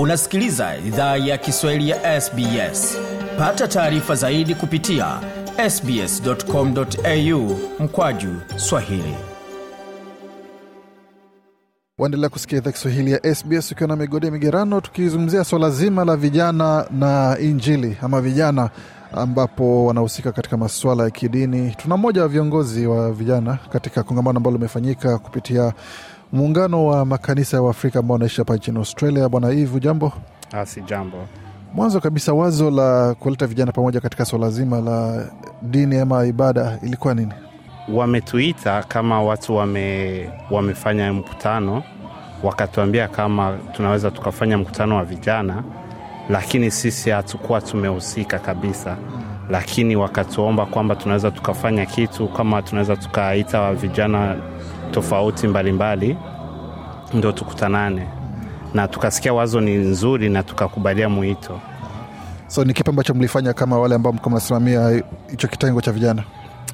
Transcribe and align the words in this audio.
unasikiliza 0.00 0.76
idhaa 0.86 1.16
ya 1.16 1.38
kiswahili 1.38 1.88
ya 1.90 2.20
sbs 2.20 2.98
pata 3.38 3.68
taarifa 3.68 4.14
zaidi 4.14 4.54
kupitia 4.54 5.06
sbscomau 5.70 7.56
mkwaju 7.80 8.28
swahili. 8.56 9.14
Waendelea 11.98 12.28
kusikia 12.28 12.58
idhaa 12.58 12.72
kiswahili 12.72 13.12
ya 13.12 13.34
sbs 13.34 13.72
ukiwa 13.72 13.88
na 13.88 13.96
migodi 13.96 14.26
ya 14.26 14.32
migerano 14.32 14.80
tukizungumzia 14.80 15.44
swala 15.44 15.70
zima 15.70 16.04
la 16.04 16.16
vijana 16.16 16.86
na 16.90 17.36
injili 17.40 17.96
ama 18.02 18.20
vijana 18.20 18.70
ambapo 19.12 19.86
wanahusika 19.86 20.32
katika 20.32 20.56
masuala 20.56 21.04
ya 21.04 21.10
kidini. 21.10 21.74
Tuna 21.82 21.96
mmoja 21.96 22.22
wa 22.22 22.28
viongozi 22.28 22.86
wa 22.86 23.12
vijana 23.12 23.58
katika 23.72 24.02
kongamano 24.02 24.36
ambalo 24.36 24.56
limefanyika 24.56 25.18
kupitia 25.18 25.72
muungano 26.32 26.86
wa 26.86 27.04
makanisa 27.04 27.56
ya 27.56 27.70
Afrika 27.70 27.98
ambao 27.98 28.12
wanaishi 28.12 28.36
hapa 28.40 28.56
nchini 28.56 28.78
australia 28.78 29.28
bwana 29.28 29.50
ivu 29.52 29.78
jambo? 29.80 30.12
Si 30.64 30.80
jambo. 30.82 31.16
Mwanzo 31.74 32.00
kabisa 32.00 32.32
wazo 32.32 32.70
la 32.70 33.14
kuleta 33.14 33.46
vijana 33.46 33.72
pamoja 33.72 34.00
katika 34.00 34.24
swala 34.24 34.50
zima 34.50 34.80
la 34.80 35.26
dini 35.62 35.98
ama 35.98 36.26
ibada 36.26 36.78
ilikuwa 36.82 37.14
nini? 37.14 37.32
Wametuita 37.94 38.82
kama 38.82 39.22
watu 39.22 39.56
wame, 39.56 40.30
wamefanya 40.50 41.12
mkutano 41.12 41.82
wakatuambia 42.42 43.08
kama 43.08 43.58
tunaweza 43.72 44.10
tukafanya 44.10 44.58
mkutano 44.58 44.96
wa 44.96 45.04
vijana 45.04 45.62
lakini 46.28 46.70
sisi 46.70 47.10
hatukuwa 47.10 47.60
tumehusika 47.60 48.38
kabisa. 48.38 48.96
Lakini 49.50 49.96
wakatuomba 49.96 50.66
kwamba 50.66 50.96
tunaweza 50.96 51.30
tukafanya 51.30 51.86
kitu 51.86 52.28
kama 52.28 52.62
tunaweza 52.62 52.96
tukaita 52.96 53.72
vijana 53.74 54.36
tofauti 54.90 55.46
mbalimbali 55.46 56.16
ndo 57.14 57.32
tukutanane. 57.32 58.06
Na 58.74 58.88
tukasikia 58.88 59.32
wazo 59.34 59.60
ni 59.60 59.74
nzuri 59.74 60.28
na 60.28 60.42
tukakubalia 60.42 61.08
mwito. 61.08 61.60
So 62.46 62.64
ni 62.64 62.72
kipi 62.72 62.90
ambacho 62.90 63.14
mlifanya 63.14 63.52
kama 63.52 63.78
wale 63.78 63.94
ambao 63.94 64.12
mko 64.12 64.30
mnasimamia 64.30 65.02
hicho 65.30 65.48
kitengo 65.48 65.80
cha 65.80 65.92
vijana? 65.92 66.22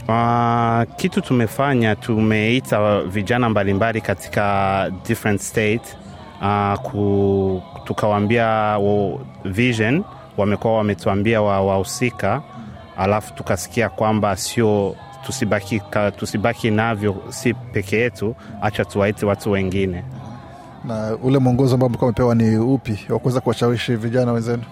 Uh, 0.09 0.95
kitu 0.97 1.21
tumefanya 1.21 1.97
tumeita 1.97 3.01
vijana 3.03 3.49
mbalimbali 3.51 4.01
katika 4.01 4.91
different 5.09 5.41
state 5.41 5.97
uh, 6.43 6.75
ku, 6.83 7.63
tukawaambia 7.85 8.79
vision 9.45 10.05
wamekuwa 10.37 10.77
wametuambia 10.77 11.43
wahusika 11.43 12.29
wa 12.31 12.43
alafu 12.97 13.35
tukasikia 13.35 13.89
kwamba 13.89 14.37
sio 14.37 14.97
tusibaki, 15.27 15.81
ka, 15.81 16.11
tusibaki 16.11 16.71
navyo 16.71 17.23
si 17.29 17.55
peke 17.55 17.97
yetu 17.97 18.35
hacha 18.61 18.85
tuwaite 18.85 19.27
watu 19.27 19.51
wengine. 19.51 20.05
Na 20.85 21.17
ule 21.23 21.39
mwongozo 21.39 21.75
ambao 21.75 21.89
mlikuwa 21.89 22.09
amepewa 22.09 22.35
ni 22.35 22.57
upi 22.57 22.99
wa 23.09 23.19
kuweza 23.19 23.41
kuwashawishi 23.41 23.97
vijana 23.97 24.33
wenzenu? 24.33 24.63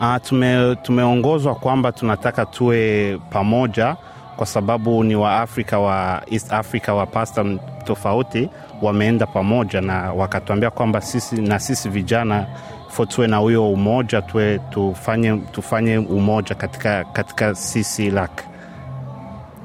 Uh, 0.00 0.16
tume, 0.22 0.76
tumeongozwa 0.82 1.54
kwamba 1.54 1.92
tunataka 1.92 2.46
tuwe 2.46 3.18
pamoja 3.30 3.96
kwa 4.36 4.46
sababu 4.46 5.04
ni 5.04 5.16
waafrika 5.16 5.78
wa 5.78 6.22
east 6.30 6.52
africa 6.52 6.88
wa 6.88 7.06
pasta 7.06 7.44
tofauti 7.84 8.50
wameenda 8.82 9.26
pamoja 9.26 9.80
na 9.80 10.12
wakatuambia 10.12 10.70
kwamba 10.70 11.00
sisi 11.00 11.42
na 11.42 11.58
sisi 11.58 11.88
vijana 11.88 12.46
fo 12.88 13.06
tuwe 13.06 13.26
na 13.26 13.36
huyo 13.36 13.70
umoja 13.72 14.22
tuwe 14.22 14.58
tufanye, 14.58 15.36
tufanye 15.52 15.98
umoja 15.98 16.54
katika, 16.54 17.04
katika 17.04 17.54
sisi 17.54 18.10
lak 18.10 18.42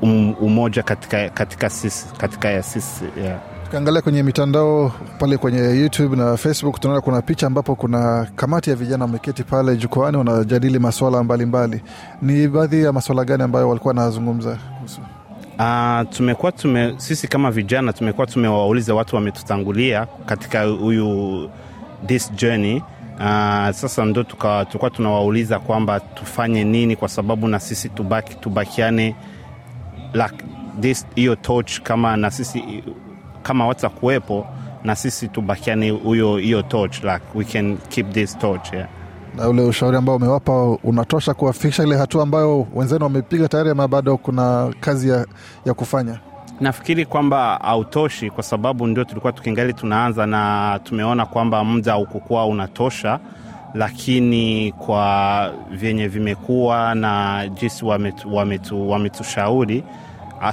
um, 0.01 0.35
umoja 0.41 0.83
katika, 0.83 1.29
katika 1.29 1.69
sisi, 1.69 2.05
katika 2.17 2.63
sisi 2.63 3.03
yeah. 3.23 3.39
tukiangalia 3.63 4.01
kwenye 4.01 4.23
mitandao 4.23 4.91
pale 5.19 5.37
kwenye 5.37 5.59
youtube 5.59 6.15
na 6.15 6.37
facebook 6.37 6.79
tunaona 6.79 7.01
kuna 7.01 7.21
picha 7.21 7.47
ambapo 7.47 7.75
kuna 7.75 8.27
kamati 8.35 8.69
ya 8.69 8.75
vijana 8.75 9.05
wameketi 9.05 9.43
pale 9.43 9.75
jukwani 9.75 10.17
wanajadili 10.17 10.79
maswala 10.79 11.23
mbalimbali. 11.23 11.81
Ni 12.21 12.47
baadhi 12.47 12.83
ya 12.83 12.93
maswala 12.93 13.25
gani 13.25 13.43
ambayo 13.43 13.69
walikuwa 13.69 13.93
wanazungumza 13.93 14.57
kuhusu? 14.77 15.01
Uh, 15.59 16.01
tumekuwa 16.09 16.51
tume, 16.51 16.93
sisi 16.97 17.27
kama 17.27 17.51
vijana 17.51 17.93
tumekuwa 17.93 18.27
tumewauliza 18.27 18.95
watu 18.95 19.15
wametutangulia 19.15 20.07
katika 20.25 20.63
huyu 20.63 21.49
this 22.05 22.31
journey. 22.33 22.75
Uh, 23.19 23.69
sasa 23.71 24.05
ndo 24.05 24.23
tulikuwa 24.23 24.89
tunawauliza 24.95 25.59
kwamba 25.59 25.99
tufanye 25.99 26.63
nini 26.63 26.95
kwa 26.95 27.09
sababu 27.09 27.47
na 27.47 27.59
sisi 27.59 27.89
tubaki, 27.89 28.35
tubakiane 28.35 29.15
hiyo 31.15 31.35
torch 31.35 31.81
kama 31.81 32.17
na 32.17 32.31
sisi 32.31 32.83
kama 33.43 33.67
watakuwepo 33.67 34.47
na 34.83 34.95
sisi 34.95 35.27
tubakiane 35.27 35.89
huyo 35.89 36.37
hiyo 36.37 36.61
torch 36.61 37.03
like 37.03 37.21
we 37.35 37.43
can 37.45 37.77
keep 37.77 38.11
this 38.11 38.37
torch 38.37 38.73
yeah. 38.73 38.87
Na 39.37 39.49
ule 39.49 39.61
ushauri 39.61 39.97
ambao 39.97 40.15
umewapa 40.15 40.63
unatosha 40.83 41.33
kuwafikisha 41.33 41.83
ile 41.83 41.97
hatua 41.97 42.23
ambayo 42.23 42.67
wenzenu 42.75 43.03
wamepiga 43.03 43.47
tayari 43.47 43.69
ama 43.69 43.87
bado 43.87 44.17
kuna 44.17 44.73
kazi 44.79 45.09
ya, 45.09 45.25
ya 45.65 45.73
kufanya? 45.73 46.19
Nafikiri 46.59 47.05
kwamba 47.05 47.59
hautoshi 47.63 48.29
kwa 48.29 48.43
sababu 48.43 48.87
ndio 48.87 49.03
tulikuwa 49.03 49.33
tukingali 49.33 49.73
tunaanza 49.73 50.25
na 50.25 50.79
tumeona 50.83 51.25
kwamba 51.25 51.63
muda 51.63 51.91
haukukuwa 51.91 52.45
unatosha 52.45 53.19
lakini 53.73 54.71
kwa 54.71 55.51
vyenye 55.71 56.07
vimekuwa 56.07 56.95
na 56.95 57.47
jinsi 57.47 57.85
wametushauri 57.85 58.35
wametu, 58.35 58.89
wametu 58.89 59.23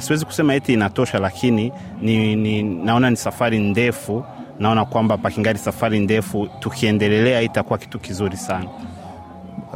siwezi 0.00 0.24
kusema 0.24 0.54
eti 0.54 0.72
inatosha 0.72 1.18
lakini 1.18 1.72
ni, 2.02 2.36
ni, 2.36 2.62
naona 2.62 3.10
ni 3.10 3.16
safari 3.16 3.58
ndefu 3.58 4.24
naona 4.58 4.84
kwamba 4.84 5.16
pakingali 5.18 5.58
safari 5.58 6.00
ndefu 6.00 6.48
tukiendelelea 6.60 7.42
itakuwa 7.42 7.78
kitu 7.78 7.98
kizuri 7.98 8.36
sana. 8.36 8.66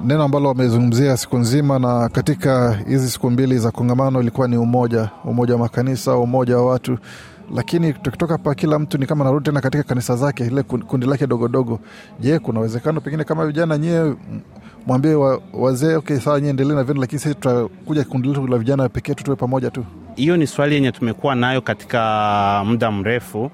Neno 0.05 0.23
ambalo 0.23 0.49
wamezungumzia 0.49 1.17
siku 1.17 1.39
nzima 1.39 1.79
na 1.79 2.09
katika 2.09 2.73
hizi 2.89 3.11
siku 3.11 3.31
mbili 3.31 3.59
za 3.59 3.71
kongamano 3.71 4.21
ilikuwa 4.21 4.49
ni 4.49 4.57
umoja 4.57 5.09
umoja 5.25 5.53
wa 5.55 5.59
makanisa 5.61 6.17
umoja 6.17 6.57
wa 6.57 6.67
watu 6.67 6.99
lakini 7.53 7.93
tukitoka 7.93 8.39
pa 8.39 8.55
kila 8.55 8.79
mtu 8.79 8.99
ni 8.99 9.07
kama 9.07 9.25
narudi 9.25 9.45
tena 9.45 9.61
katika 9.61 9.83
kanisa 9.83 10.17
zake 10.17 10.47
ile 10.47 10.63
kundi 10.63 11.07
lake 11.07 11.27
dogodogo 11.27 11.81
je 12.21 12.39
kuna 12.39 12.61
uwezekano 12.61 13.01
pengine 13.01 13.25
kama 13.25 13.47
vijana 13.47 13.79
nyie 13.79 14.15
mwambie 14.87 15.15
wa, 15.15 15.43
wazee 15.53 15.95
okay 15.95 16.17
sawa 16.19 16.41
nyie 16.41 16.51
endelee 16.51 16.75
na 16.75 16.85
vyenu 16.85 17.01
lakini 17.01 17.19
sisi 17.21 17.35
tutakuja 17.35 18.05
kundi 18.05 18.29
letu 18.29 18.47
la 18.47 18.59
vijana 18.59 18.89
pekee 18.89 19.15
tu 19.15 19.25
tuwe 19.25 19.37
pamoja 19.37 19.71
tu? 19.71 19.85
Hiyo 20.15 20.37
ni 20.37 20.47
swali 20.47 20.75
yenye 20.75 20.93
tumekuwa 20.93 21.35
nayo 21.35 21.61
katika 21.61 22.63
muda 22.67 22.91
mrefu. 22.91 23.51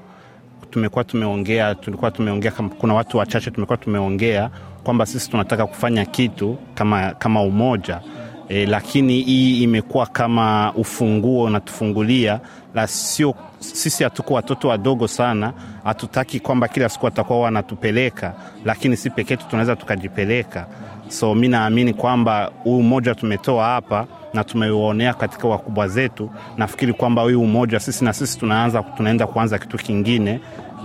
Tumekuwa 0.71 1.05
tumeongea 1.05 1.75
tulikuwa 1.75 2.11
tumeongea 2.11 2.53
kuna 2.53 2.95
watu 2.95 3.17
wachache 3.19 3.51
tumekuwa 3.51 3.77
tumeongea 3.79 4.51
kwamba 4.85 5.07
sisi 5.07 5.31
tunataka 5.31 5.67
kufanya 5.67 6.05
kitu 6.05 6.57
kama, 6.75 7.11
kama 7.15 7.43
umoja 7.43 8.01
e, 8.49 8.67
lakini 8.67 9.21
hii 9.23 9.63
imekuwa 9.63 10.07
kama 10.07 10.73
ufunguo 10.77 11.45
unatufungulia 11.45 12.41
la 12.75 12.87
sio 12.87 13.35
sisi 13.59 14.05
hatuko 14.05 14.35
watoto 14.35 14.69
wadogo 14.69 15.09
sana 15.09 15.53
hatutaki 15.85 16.41
kwamba 16.41 16.69
kila 16.69 16.89
siku 16.89 17.05
watakuwa 17.05 17.41
wanatupeleka 17.41 18.35
lakini 18.65 18.97
si 18.97 19.11
peke 19.11 19.33
yetu 19.33 19.47
tunaweza 19.51 19.77
tukajipeleka. 19.77 20.67
So 21.09 21.35
mi 21.35 21.49
naamini 21.49 21.95
kwamba 21.95 22.51
huu 22.65 22.79
umoja 22.79 23.15
tumetoa 23.15 23.65
hapa 23.65 24.07
na 24.35 24.45
tumeuonea 24.45 25.15
katika 25.15 25.49
wakubwa 25.49 25.89
zetu. 25.89 26.31
Nafikiri 26.57 26.93
kwamba 26.93 27.23
huyu 27.23 27.43
umoja 27.43 27.81
sisi 27.81 28.05
na 28.05 28.13
sisi 28.13 28.39
tunaanza 28.39 28.83
tunaenda 28.83 29.27
kuanza 29.27 29.59
kitu 29.59 29.77
kingine 29.79 30.41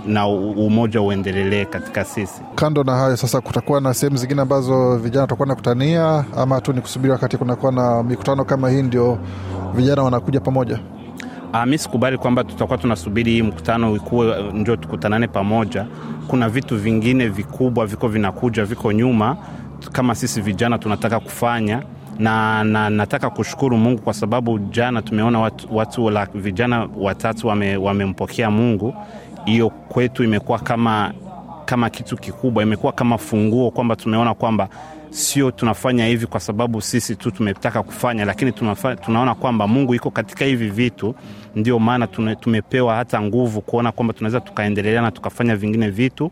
na 0.06 0.26
umoja 0.26 1.00
uendelelee 1.00 1.64
katika 1.64 2.04
sisi. 2.04 2.42
Kando 2.54 2.84
na 2.84 2.92
hayo 2.96 3.16
sasa 3.16 3.40
kutakuwa 3.40 3.80
na 3.80 3.94
sehemu 3.94 4.16
zingine 4.16 4.42
ambazo 4.42 4.96
vijana 4.96 5.20
watakuwa 5.20 5.48
nakutania 5.48 6.24
ama 6.36 6.60
tu 6.60 6.72
ni 6.72 6.80
kusubiri 6.80 7.12
wakati 7.12 7.36
kunakuwa 7.36 7.72
na 7.72 8.02
mikutano 8.02 8.44
kama 8.44 8.70
hii 8.70 8.82
ndio 8.82 9.18
vijana 9.74 10.02
wanakuja 10.02 10.40
pamoja? 10.40 10.78
Uh, 11.52 11.64
mi 11.64 11.78
sikubali 11.78 12.18
kwamba 12.18 12.44
tutakuwa 12.44 12.78
tunasubiri 12.78 13.32
hii 13.32 13.42
mkutano 13.42 13.96
ikuwe 13.96 14.52
ndio 14.52 14.76
tukutanane 14.76 15.28
pamoja. 15.28 15.86
Kuna 16.28 16.48
vitu 16.48 16.76
vingine 16.78 17.28
vikubwa 17.28 17.86
viko 17.86 18.08
vinakuja 18.08 18.64
viko 18.64 18.92
nyuma 18.92 19.36
kama 19.92 20.14
sisi 20.14 20.40
vijana 20.40 20.78
tunataka 20.78 21.20
kufanya. 21.20 21.82
Na, 22.18 22.64
na 22.64 22.90
nataka 22.90 23.30
kushukuru 23.30 23.76
mungu 23.76 24.02
kwa 24.02 24.14
sababu 24.14 24.58
jana 24.58 25.02
tumeona 25.02 25.40
watu, 25.40 25.76
watu 25.76 26.10
la, 26.10 26.26
vijana 26.34 26.88
watatu 26.98 27.46
wamempokea 27.84 28.46
wame 28.46 28.58
mungu 28.62 28.94
hiyo 29.44 29.70
kwetu 29.70 30.24
imekuwa 30.24 30.58
kama 30.58 31.12
kama 31.64 31.90
kitu 31.90 32.16
kikubwa 32.16 32.62
imekuwa 32.62 32.92
kama 32.92 33.18
funguo 33.18 33.70
kwamba 33.70 33.96
tumeona 33.96 34.34
kwamba 34.34 34.68
sio 35.10 35.50
tunafanya 35.50 36.06
hivi 36.06 36.26
kwa 36.26 36.40
sababu 36.40 36.80
sisi 36.80 37.16
tu 37.16 37.30
tumetaka 37.30 37.82
kufanya, 37.82 38.24
lakini 38.24 38.52
tunafa, 38.52 38.96
tunaona 38.96 39.34
kwamba 39.34 39.66
Mungu 39.68 39.94
iko 39.94 40.10
katika 40.10 40.44
hivi 40.44 40.68
vitu, 40.70 41.14
ndio 41.54 41.78
maana 41.78 42.06
tumepewa 42.40 42.94
hata 42.96 43.22
nguvu 43.22 43.60
kuona 43.60 43.92
kwamba 43.92 44.14
tunaweza 44.14 44.40
tukaendelea 44.40 45.02
na 45.02 45.10
tukafanya 45.10 45.56
vingine 45.56 45.90
vitu 45.90 46.30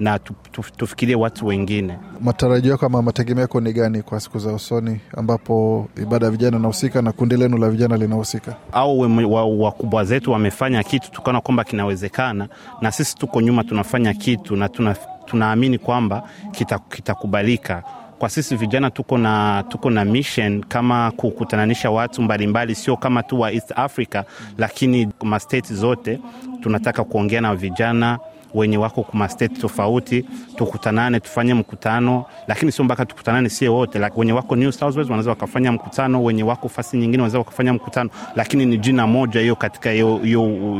na 0.00 0.18
tu, 0.18 0.34
tu, 0.52 0.62
tufikirie 0.76 1.14
watu 1.14 1.46
wengine. 1.46 1.98
Matarajio 2.20 2.72
yako 2.72 2.86
ama 2.86 3.02
mategemeo 3.02 3.42
yako 3.42 3.60
ni 3.60 3.72
gani 3.72 4.02
kwa 4.02 4.20
siku 4.20 4.38
za 4.38 4.52
usoni, 4.52 5.00
ambapo 5.16 5.88
ibada 6.02 6.26
ya 6.26 6.32
vijana 6.32 6.56
inahusika 6.56 7.02
na 7.02 7.12
kundi 7.12 7.36
lenu 7.36 7.56
la 7.58 7.70
vijana 7.70 7.96
linahusika? 7.96 8.56
au 8.72 9.00
wakubwa 9.00 9.98
wa- 9.98 10.04
zetu 10.04 10.32
wamefanya 10.32 10.82
kitu 10.82 11.10
tukaona 11.10 11.40
kwamba 11.40 11.64
kinawezekana, 11.64 12.48
na 12.80 12.92
sisi 12.92 13.16
tuko 13.16 13.40
nyuma 13.40 13.64
tunafanya 13.64 14.14
kitu 14.14 14.56
na 14.56 14.68
tuna, 14.68 14.96
tunaamini 15.26 15.78
kwamba 15.78 16.22
kita- 16.52 16.78
kitakubalika 16.78 17.82
kwa 18.18 18.28
sisi 18.28 18.56
vijana 18.56 18.90
tuko 18.90 19.18
na, 19.18 19.64
tuko 19.68 19.90
na 19.90 20.04
mission 20.04 20.64
kama 20.68 21.10
kukutananisha 21.10 21.90
watu 21.90 22.22
mbalimbali, 22.22 22.74
sio 22.74 22.96
kama 22.96 23.22
tu 23.22 23.40
wa 23.40 23.52
East 23.52 23.72
Africa, 23.76 24.22
lakini 24.58 25.08
masteti 25.22 25.74
zote 25.74 26.20
tunataka 26.60 27.04
kuongea 27.04 27.40
na 27.40 27.54
vijana 27.54 28.18
wenye 28.54 28.76
wako 28.78 29.02
kuma 29.02 29.28
state 29.28 29.60
tofauti, 29.60 30.24
tukutanane 30.56 31.20
tufanye 31.20 31.54
mkutano, 31.54 32.24
lakini 32.46 32.72
sio 32.72 32.84
mpaka 32.84 33.06
tukutanane 33.06 33.48
sie 33.48 33.68
wote. 33.68 33.98
Like, 33.98 34.12
wenye 34.16 34.32
wako 34.32 34.56
New 34.56 34.72
South 34.72 34.94
Wales 34.96 35.10
wanaweza 35.10 35.30
wakafanya 35.30 35.72
mkutano, 35.72 36.24
wenye 36.24 36.42
wako 36.42 36.68
fasi 36.68 36.96
nyingine 36.96 37.16
wanaweza 37.22 37.38
wakafanya 37.38 37.72
mkutano, 37.72 38.10
lakini 38.36 38.66
ni 38.66 38.78
jina 38.78 39.06
moja 39.06 39.40
hiyo 39.40 39.56
katika 39.56 39.90
hiyo 39.90 40.20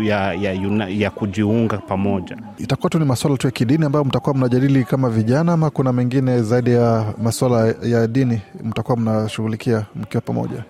ya, 0.02 0.32
ya, 0.34 0.52
ya, 0.52 0.88
ya 0.88 1.10
kujiunga 1.10 1.78
pamoja. 1.78 2.36
Itakuwa 2.58 2.90
tu 2.90 2.98
ni 2.98 3.04
maswala 3.04 3.36
tu 3.36 3.46
ya 3.46 3.50
kidini 3.50 3.84
ambayo 3.84 4.04
mtakuwa 4.04 4.34
mnajadili 4.34 4.84
kama 4.84 5.10
vijana, 5.10 5.52
ama 5.52 5.70
kuna 5.70 5.92
mengine 5.92 6.42
zaidi 6.42 6.70
ya 6.70 7.14
maswala 7.22 7.74
ya 7.82 8.06
dini 8.06 8.40
mtakuwa 8.64 8.96
mnashughulikia 8.96 9.86
mkiwa 9.96 10.20
pamoja? 10.20 10.64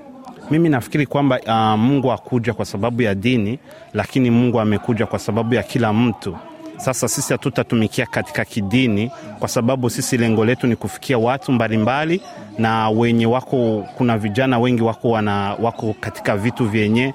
Mimi 0.50 0.69
nafikiri 0.69 1.06
kwamba 1.06 1.41
uh, 1.46 1.81
Mungu 1.81 2.12
akuja 2.12 2.55
kwa 2.55 2.64
sababu 2.64 3.03
ya 3.03 3.14
dini, 3.14 3.58
lakini 3.94 4.31
Mungu 4.31 4.61
amekuja 4.61 5.06
kwa 5.06 5.19
sababu 5.19 5.55
ya 5.55 5.62
kila 5.62 5.93
mtu. 5.93 6.37
Sasa 6.81 7.09
sisi 7.09 7.32
hatutatumikia 7.32 8.06
katika 8.06 8.44
kidini, 8.44 9.11
kwa 9.38 9.49
sababu 9.49 9.91
sisi 9.91 10.17
lengo 10.17 10.44
letu 10.44 10.67
ni 10.67 10.77
kufikia 10.77 11.19
watu 11.19 11.53
mbalimbali 11.53 12.23
na 12.59 12.91
wenye 12.91 13.27
wako, 13.27 13.87
kuna 13.97 14.19
vijana 14.19 14.59
wengi 14.59 14.82
wako, 14.82 15.09
wana, 15.11 15.55
wako 15.55 15.94
katika 16.00 16.37
vitu 16.37 16.69
vyenye 16.69 17.15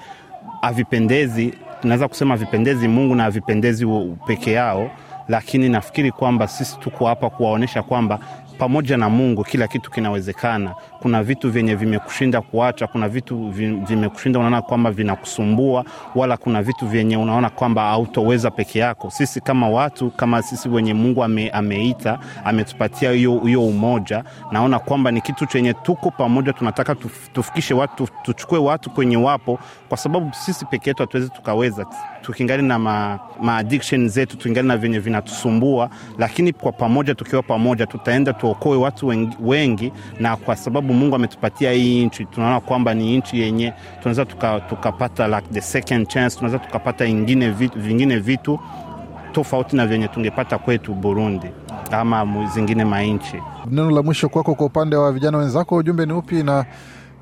havipendezi, 0.62 1.54
tunaweza 1.82 2.08
kusema 2.08 2.34
havipendezi 2.34 2.88
Mungu 2.88 3.16
na 3.16 3.24
havipendezi 3.24 3.86
peke 4.28 4.52
yao, 4.52 4.92
lakini 5.28 5.70
nafikiri 5.70 6.12
kwamba 6.12 6.48
sisi 6.48 6.78
tuko 6.80 7.06
hapa 7.06 7.30
kuwaonyesha 7.30 7.84
kwamba 7.84 8.20
pamoja 8.58 8.98
na 8.98 9.10
Mungu 9.10 9.44
kila 9.44 9.68
kitu 9.68 9.92
kinawezekana. 9.92 10.74
Kuna 11.00 11.24
vitu 11.24 11.52
vyenye 11.52 11.76
vimekushinda 11.76 12.42
kuacha, 12.42 12.88
kuna 12.88 13.10
vitu 13.10 13.50
vi- 13.50 13.76
vimekushinda 13.76 14.40
unaona 14.40 14.62
kwamba 14.62 14.92
vinakusumbua, 14.92 15.86
wala 16.16 16.38
kuna 16.38 16.64
vitu 16.64 16.88
vyenye 16.88 17.18
unaona 17.18 17.50
kwamba 17.50 17.82
hautoweza 17.82 18.52
peke 18.52 18.80
yako. 18.80 19.10
Sisi 19.10 19.42
kama 19.42 19.70
watu, 19.70 20.12
kama 20.12 20.42
sisi 20.42 20.70
wenye 20.70 20.94
Mungu 20.94 21.24
ame, 21.24 21.50
ameita 21.50 22.20
ametupatia 22.46 23.12
hiyo 23.12 23.64
umoja, 23.66 24.24
naona 24.52 24.80
kwamba 24.80 25.12
ni 25.12 25.22
kitu 25.22 25.46
chenye 25.46 25.74
tuko 25.74 26.12
pamoja, 26.12 26.54
tunataka 26.54 26.96
tuf, 26.96 27.30
tufikishe 27.34 27.74
watu, 27.74 28.08
tuchukue 28.24 28.60
watu 28.60 28.90
kwenye 28.90 29.18
wapo, 29.18 29.60
kwa 29.90 29.98
sababu 29.98 30.34
sisi 30.34 30.66
peke 30.66 30.90
yetu 30.90 31.04
hatuwezi 31.04 31.30
tukaweza, 31.30 31.86
tukingali 32.22 32.64
na 32.64 32.80
ma, 32.80 33.20
ma 33.42 33.58
addiction 33.58 34.10
zetu, 34.10 34.38
tukingali 34.38 34.68
na 34.68 34.78
vyenye 34.78 35.00
vinatusumbua, 35.00 35.90
lakini 36.18 36.54
kwa 36.54 36.72
pamoja, 36.72 37.16
tukiwa 37.16 37.44
pamoja 37.44 37.86
tutaenda 37.88 38.34
tuokoe 38.46 38.78
watu 38.78 39.08
wengi, 39.08 39.38
wengi 39.42 39.92
na 40.20 40.36
kwa 40.38 40.56
sababu 40.56 40.94
Mungu 40.94 41.16
ametupatia 41.16 41.72
hii 41.72 42.06
nchi, 42.06 42.26
tunaona 42.26 42.60
kwamba 42.60 42.94
ni 42.94 43.18
nchi 43.18 43.40
yenye 43.42 43.74
tunaweza 44.00 44.26
tuka- 44.26 44.60
tukapata 44.60 45.28
like 45.28 45.48
the 45.52 45.62
second 45.62 46.08
chance, 46.08 46.36
tunaweza 46.38 46.60
tukapata 46.60 47.06
ingine 47.06 47.50
vitu, 47.50 47.80
vingine 47.80 48.18
vitu 48.20 48.60
tofauti 49.32 49.76
na 49.76 49.88
vyenye 49.88 50.08
tungepata 50.08 50.58
kwetu 50.58 50.94
Burundi 50.94 51.48
ama 51.92 52.48
zingine 52.54 52.86
manchi. 52.86 53.38
Neno 53.72 53.92
la 53.92 54.02
mwisho 54.04 54.30
kwako 54.30 54.56
kwa 54.56 54.66
upande 54.66 54.96
wa 54.96 55.12
vijana 55.12 55.38
wenzako, 55.38 55.76
ujumbe 55.76 56.06
ni 56.06 56.14
upi? 56.14 56.44
Na 56.44 56.66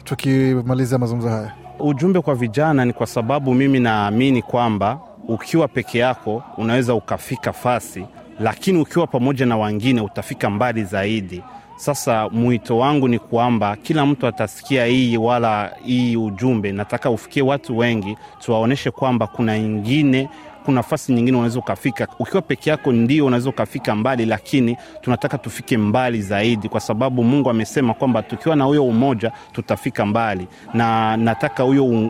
tukimalizia 0.04 0.98
mazungumzo 0.98 1.30
haya, 1.30 1.52
Ujumbe 1.80 2.22
kwa 2.22 2.36
vijana 2.36 2.86
ni 2.86 2.94
kwa 2.94 3.08
sababu 3.08 3.54
mimi 3.54 3.80
naamini 3.80 4.42
kwamba 4.42 5.00
ukiwa 5.28 5.68
peke 5.68 6.00
yako 6.00 6.44
unaweza 6.58 6.94
ukafika 6.96 7.54
fasi, 7.54 8.06
lakini 8.40 8.80
ukiwa 8.80 9.08
pamoja 9.08 9.46
na 9.46 9.58
wengine 9.58 10.02
utafika 10.02 10.50
mbali 10.50 10.84
zaidi. 10.84 11.44
Sasa 11.76 12.30
mwito 12.30 12.78
wangu 12.78 13.08
ni 13.08 13.20
kwamba 13.20 13.76
kila 13.76 14.06
mtu 14.06 14.28
atasikia 14.28 14.86
hii 14.86 15.18
wala 15.18 15.72
hii 15.86 16.16
ujumbe, 16.18 16.72
nataka 16.72 17.10
ufikie 17.10 17.42
watu 17.44 17.78
wengi, 17.78 18.18
tuwaonyeshe 18.40 18.92
kwamba 18.92 19.28
kuna 19.28 19.58
ingine 19.58 20.30
kuna 20.66 20.76
nafasi 20.76 21.14
nyingine 21.14 21.38
unaweza 21.38 21.60
ukafika. 21.60 22.08
Ukiwa 22.20 22.42
peke 22.42 22.70
yako 22.70 22.92
ndio 22.92 23.26
unaweza 23.26 23.50
ukafika 23.50 23.96
mbali, 23.96 24.26
lakini 24.26 24.78
tunataka 25.02 25.38
tufike 25.38 25.78
mbali 25.78 26.22
zaidi, 26.22 26.70
kwa 26.70 26.80
sababu 26.80 27.24
Mungu 27.24 27.50
amesema 27.50 27.94
kwamba 27.94 28.22
tukiwa 28.24 28.56
na 28.56 28.64
huyo 28.64 28.86
umoja 28.86 29.32
tutafika 29.52 30.06
mbali, 30.06 30.48
na 30.74 31.18
nataka 31.18 31.64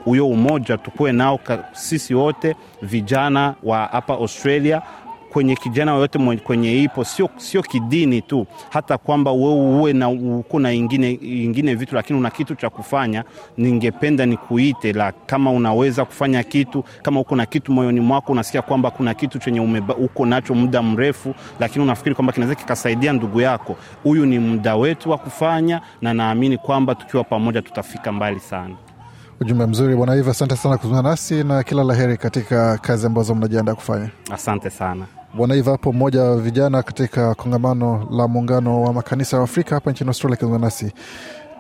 huyo 0.06 0.28
umoja 0.28 0.78
tukuwe 0.78 1.12
nao 1.12 1.40
sisi 1.72 2.14
wote 2.16 2.56
vijana 2.82 3.56
wa 3.64 3.86
hapa 3.86 4.14
Australia 4.14 4.82
kwenye 5.34 5.56
kijana 5.56 5.92
yoyote 5.94 6.20
kwenye 6.44 6.84
ipo 6.84 7.04
sio, 7.04 7.30
sio 7.38 7.62
kidini 7.62 8.22
tu, 8.22 8.46
hata 8.70 8.98
kwamba 8.98 9.32
wewe 9.32 9.54
uwe 9.54 9.94
na 9.94 10.10
uko 10.10 10.60
na 10.60 10.74
ingine, 10.74 11.12
ingine 11.22 11.76
vitu, 11.76 11.96
lakini 11.96 12.20
una 12.20 12.30
kitu 12.30 12.56
cha 12.56 12.70
kufanya. 12.70 13.24
Ningependa 13.58 14.26
nikuite 14.26 14.94
la 14.94 15.12
kama 15.12 15.52
unaweza 15.52 16.06
kufanya 16.06 16.44
kitu, 16.44 16.84
kama 17.02 17.20
uko 17.20 17.36
na 17.36 17.46
kitu 17.46 17.72
moyoni 17.72 18.00
mwako, 18.00 18.32
unasikia 18.32 18.62
kwamba 18.62 18.92
kuna 18.92 19.14
kitu 19.14 19.40
chenye 19.40 19.60
umeba, 19.60 19.96
uko 19.96 20.26
nacho 20.26 20.56
muda 20.56 20.82
mrefu, 20.82 21.36
lakini 21.60 21.84
unafikiri 21.86 22.16
kwamba 22.16 22.34
kinaweza 22.34 22.56
kikasaidia 22.56 23.14
ndugu 23.14 23.42
yako, 23.42 23.76
huyu 24.04 24.26
ni 24.26 24.40
muda 24.40 24.76
wetu 24.76 25.10
wa 25.12 25.18
kufanya, 25.18 25.82
na 26.02 26.14
naamini 26.14 26.58
kwamba 26.58 26.96
tukiwa 26.96 27.24
pamoja 27.24 27.62
tutafika 27.62 28.12
mbali 28.12 28.40
sana. 28.40 28.76
ujumbe 29.42 29.66
mzuri 29.66 29.96
Bwana 29.96 30.16
Iva, 30.16 30.32
asante 30.32 30.56
sana 30.56 30.78
kuzungumza 30.78 31.10
nasi 31.10 31.44
na 31.44 31.64
kila 31.64 31.84
la 31.84 31.94
heri 31.96 32.18
katika 32.18 32.78
kazi 32.78 33.06
ambazo 33.08 33.36
mnajiandaa 33.36 33.76
kufanya. 33.76 34.10
Asante 34.32 34.70
sana. 34.70 35.06
Bwana 35.34 35.56
Iva 35.56 35.72
hapo, 35.72 35.94
mmoja 35.94 36.22
wa 36.24 36.38
vijana 36.38 36.84
katika 36.84 37.36
kongamano 37.36 38.08
la 38.12 38.28
muungano 38.28 38.82
wa 38.82 38.94
makanisa 38.94 39.38
ya 39.38 39.44
Afrika 39.44 39.76
hapa 39.76 39.92
nchini 39.92 40.08
Australia, 40.08 40.34
akizungumza 40.34 40.66
nasi 40.66 40.92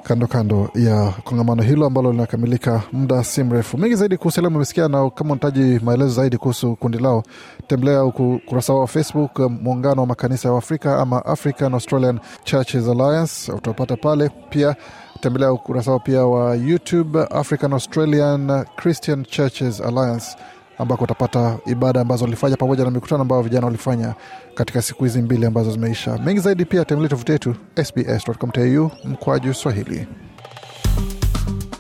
kando 0.04 0.28
kando 0.28 0.70
ya 0.75 1.14
kongamano 1.24 1.64
hilo 1.64 1.86
ambalo 1.86 2.12
linakamilika 2.12 2.81
muda 2.92 3.24
si 3.24 3.44
mrefu. 3.44 3.78
Mengi 3.78 3.96
zaidi 3.96 4.18
kuhusu 4.18 4.42
leo 4.42 4.50
umesikia, 4.50 4.88
na 4.88 5.10
kama 5.10 5.34
unahitaji 5.34 5.80
maelezo 5.86 6.10
zaidi 6.10 6.38
kuhusu 6.38 6.75
kundi 6.75 6.98
lao, 6.98 7.24
tembelea 7.68 8.04
ukurasa 8.04 8.74
wao 8.74 8.81
wa 8.81 8.88
Facebook, 8.88 9.40
muungano 9.40 10.02
wa 10.02 10.08
makanisa 10.08 10.50
ya 10.50 10.58
Afrika 10.58 11.00
ama 11.00 11.25
African 11.25 11.74
Australian 11.74 12.20
Churches 12.44 12.88
Alliance, 12.88 13.52
utapata 13.52 13.98
pale 13.98 14.30
pia. 14.50 14.75
Tembelea 15.22 15.54
ukurasa 15.54 15.92
wao 15.92 16.00
pia 16.00 16.25
wa 16.25 16.56
YouTube 16.56 17.20
African 17.31 17.74
Australian 17.74 18.66
Christian 18.75 19.25
Churches 19.25 19.81
Alliance 19.81 20.38
ambako 20.78 21.04
utapata 21.04 21.58
ibada 21.66 22.02
ambazo 22.02 22.24
walifanya 22.24 22.56
pamoja 22.58 22.84
na 22.84 22.92
mikutano 22.92 23.22
ambayo 23.22 23.42
vijana 23.42 23.66
walifanya 23.66 24.14
katika 24.56 24.81
siku 24.81 25.04
hizi 25.04 25.22
mbili 25.22 25.46
ambazo 25.46 25.72
zimeisha. 25.72 26.18
Mengi 26.18 26.40
zaidi 26.40 26.65
pia 26.65 26.86
tembelea 26.86 27.10
tovuti 27.10 27.32
yetu 27.32 27.56
sbs.com.au 27.84 28.92
mkwaju 29.03 29.53
Swahili. 29.53 30.08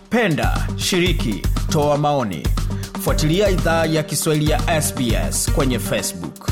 Penda, 0.09 0.67
shiriki, 0.75 1.41
toa 1.69 1.97
maoni. 1.97 2.47
Fuatilia 3.01 3.49
idhaa 3.49 3.85
ya 3.85 4.03
Kiswahili 4.03 4.51
ya 4.51 4.81
SBS 4.81 5.51
kwenye 5.51 5.79
Facebook. 5.79 6.42